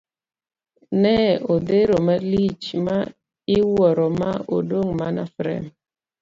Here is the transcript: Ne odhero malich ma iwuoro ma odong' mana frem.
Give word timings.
Ne 1.01 1.11
odhero 1.55 1.97
malich 2.07 2.65
ma 2.85 2.97
iwuoro 3.57 4.07
ma 4.19 4.31
odong' 4.55 4.93
mana 4.99 5.23
frem. 5.35 5.63